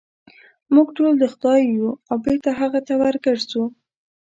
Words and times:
موږ 0.73 0.87
ټول 0.97 1.11
د 1.19 1.23
خدای 1.33 1.61
یو 1.77 1.89
او 2.09 2.15
بېرته 2.25 2.49
هغه 2.59 2.79
ته 2.87 2.93
ورګرځو. 3.01 3.63